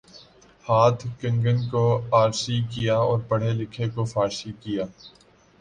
[0.65, 1.83] ہاتھ کنگن کو
[2.13, 4.85] آرسی کیا اور پڑھے لکھے کو فارسی کیا